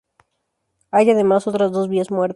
[0.89, 2.29] Hay además otras dos vías muertas.